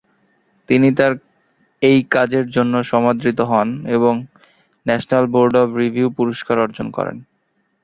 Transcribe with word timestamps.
তিনি 0.69 0.89
তার 0.95 1.13
এই 1.81 1.99
কাজের 2.11 2.45
জন্য 2.49 2.73
সমাদৃত 2.91 3.39
হন 3.51 3.67
এবং 3.95 4.13
ন্যাশনাল 4.85 5.25
বোর্ড 5.33 5.53
অব 5.57 5.69
রিভিউ 5.81 6.07
পুরস্কার 6.17 6.57
অর্জন 6.59 6.87
করেন। 6.97 7.17